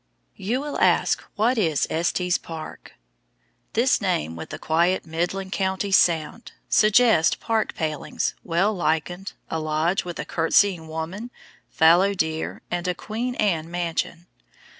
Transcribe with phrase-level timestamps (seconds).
[0.35, 2.93] You will ask, "What is Estes Park?"
[3.73, 10.03] This name, with the quiet Midland Countries' sound, suggests "park palings" well lichened, a lodge
[10.03, 11.29] with a curtseying woman,
[11.69, 14.25] fallow deer, and a Queen Anne mansion.